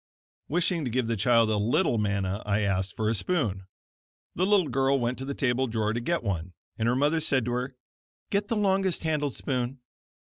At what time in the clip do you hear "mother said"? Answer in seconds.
6.95-7.45